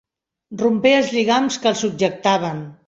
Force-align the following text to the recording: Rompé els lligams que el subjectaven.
Rompé 0.61 0.95
els 1.01 1.13
lligams 1.19 1.61
que 1.67 1.73
el 1.75 1.81
subjectaven. 1.87 2.69